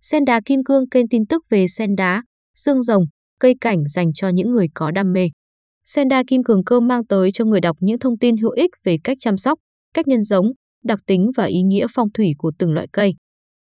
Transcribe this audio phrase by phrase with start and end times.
[0.00, 2.22] Sen đá kim cương kênh tin tức về sen đá,
[2.54, 3.04] xương rồng,
[3.40, 5.28] cây cảnh dành cho những người có đam mê.
[5.84, 8.70] Sen đá kim cường cơ mang tới cho người đọc những thông tin hữu ích
[8.84, 9.58] về cách chăm sóc,
[9.94, 10.46] cách nhân giống,
[10.84, 13.14] đặc tính và ý nghĩa phong thủy của từng loại cây.